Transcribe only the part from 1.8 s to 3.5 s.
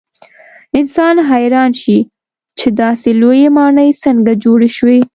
شي چې داسې لویې